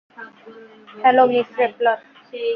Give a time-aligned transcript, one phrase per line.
[1.01, 1.99] Hello, miss রেপলার!